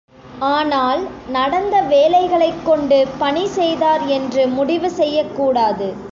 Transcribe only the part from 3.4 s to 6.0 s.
செய்தார் என்று முடிவு செய்யக்கூடாது.